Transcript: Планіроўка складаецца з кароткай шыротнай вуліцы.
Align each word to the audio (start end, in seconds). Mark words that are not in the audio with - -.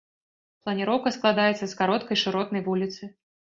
Планіроўка 0.63 1.13
складаецца 1.17 1.65
з 1.75 1.79
кароткай 1.83 2.17
шыротнай 2.25 2.67
вуліцы. 2.71 3.15